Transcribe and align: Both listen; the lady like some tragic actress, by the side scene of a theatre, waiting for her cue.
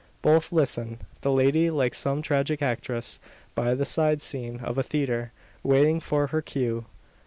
Both 0.23 0.51
listen; 0.51 0.97
the 1.21 1.31
lady 1.31 1.69
like 1.69 1.93
some 1.93 2.23
tragic 2.23 2.59
actress, 2.59 3.19
by 3.53 3.75
the 3.75 3.85
side 3.85 4.19
scene 4.19 4.59
of 4.61 4.79
a 4.79 4.81
theatre, 4.81 5.31
waiting 5.61 5.99
for 5.99 6.25
her 6.25 6.41
cue. 6.41 6.85